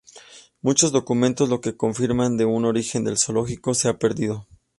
[0.63, 4.47] Muchos documentos, lo que confirman de un origen del zoológico, se han perdido.